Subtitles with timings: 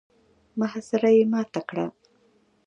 [0.59, 1.85] محاصره يې ماته کړه.